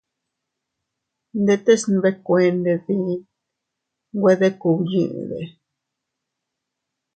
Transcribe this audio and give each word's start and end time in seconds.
¡Ndetes 1.43 1.81
nbekuended 1.95 2.81
dii 2.87 3.23
nwe 4.17 4.31
deb 4.39 4.55
kugbyiʼide! 4.61 5.39